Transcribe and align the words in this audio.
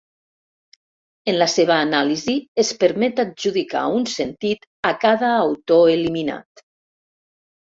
En 1.33 1.37
la 1.41 1.47
seva 1.55 1.75
anàlisi 1.81 2.35
es 2.63 2.71
permet 2.85 3.21
adjudicar 3.25 3.83
un 3.99 4.09
sentit 4.15 4.67
a 4.93 4.95
cada 5.07 5.31
autor 5.45 5.95
eliminat. 5.99 6.67